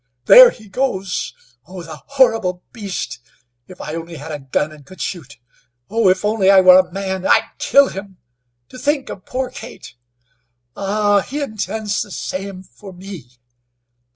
"There 0.25 0.49
he 0.49 0.67
goes! 0.67 1.35
Oh, 1.67 1.83
the 1.83 1.97
horrible 1.97 2.63
beast! 2.71 3.19
If 3.67 3.79
I 3.79 3.93
only 3.93 4.15
had 4.15 4.31
a 4.31 4.39
gun 4.39 4.71
and 4.71 4.83
could 4.83 4.99
shoot! 4.99 5.37
Oh, 5.91 6.09
if 6.09 6.25
only 6.25 6.49
I 6.49 6.59
were 6.59 6.79
a 6.79 6.91
man! 6.91 7.27
I'd 7.27 7.51
kill 7.59 7.89
him. 7.89 8.17
To 8.69 8.79
think 8.79 9.09
of 9.09 9.25
poor 9.27 9.51
Kate! 9.51 9.93
Ah! 10.75 11.19
he 11.21 11.39
intends 11.39 12.01
the 12.01 12.09
same 12.09 12.63
for 12.63 12.91
me!" 12.91 13.37